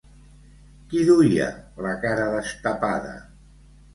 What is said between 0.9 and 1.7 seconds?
Qui duia